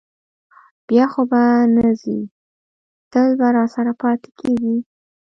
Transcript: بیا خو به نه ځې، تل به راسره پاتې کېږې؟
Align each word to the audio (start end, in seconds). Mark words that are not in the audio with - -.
بیا 0.87 1.05
خو 1.11 1.21
به 1.31 1.41
نه 1.75 1.89
ځې، 2.01 2.17
تل 3.11 3.29
به 3.39 3.47
راسره 3.57 3.93
پاتې 4.01 4.29
کېږې؟ 4.39 4.75